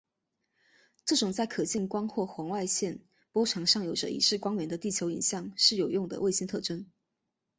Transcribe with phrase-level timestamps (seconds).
[1.05, 3.01] 这种在可见光或红外线
[3.31, 6.87] 波长上有着一致光源的地球影像是有用的卫星特征。